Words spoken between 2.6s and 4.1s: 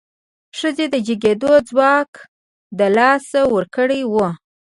له لاسه ورکړی